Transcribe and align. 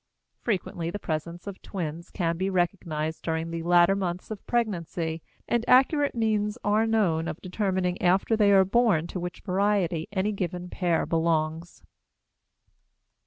Frequently, 0.39 0.89
the 0.89 0.97
presence 0.97 1.45
of 1.45 1.61
twins 1.61 2.09
can 2.09 2.35
be 2.35 2.49
recognized 2.49 3.21
during 3.21 3.51
the 3.51 3.61
latter 3.61 3.95
months 3.95 4.31
of 4.31 4.43
pregnancy, 4.47 5.21
and 5.47 5.63
accurate 5.67 6.15
means 6.15 6.57
are 6.63 6.87
known 6.87 7.27
of 7.27 7.39
determining 7.39 8.01
after 8.01 8.35
they 8.35 8.51
are 8.51 8.65
born 8.65 9.05
to 9.05 9.19
which 9.19 9.41
variety 9.41 10.07
any 10.11 10.31
given 10.31 10.69
pair 10.71 11.05
belongs. 11.05 11.83